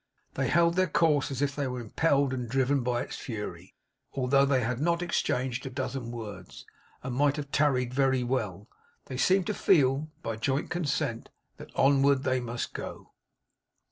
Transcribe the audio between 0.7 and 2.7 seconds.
their course as if they were impelled and